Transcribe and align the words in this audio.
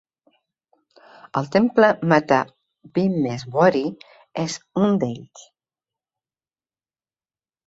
El 1.41 1.49
temple 1.55 1.89
Mata 2.13 2.39
Bhimeshwari 2.95 3.83
és 4.45 4.57
un 4.87 4.99
d'ells. 5.05 5.45